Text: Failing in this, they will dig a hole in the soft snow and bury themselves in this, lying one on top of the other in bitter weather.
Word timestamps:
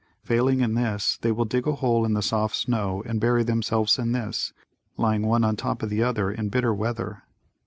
Failing 0.23 0.61
in 0.61 0.73
this, 0.73 1.19
they 1.21 1.31
will 1.31 1.45
dig 1.45 1.67
a 1.67 1.73
hole 1.75 2.05
in 2.05 2.15
the 2.15 2.23
soft 2.23 2.55
snow 2.55 3.03
and 3.05 3.21
bury 3.21 3.43
themselves 3.43 3.99
in 3.99 4.13
this, 4.13 4.51
lying 4.97 5.21
one 5.21 5.43
on 5.43 5.55
top 5.55 5.83
of 5.83 5.91
the 5.91 6.01
other 6.01 6.31
in 6.31 6.49
bitter 6.49 6.73
weather. 6.73 7.21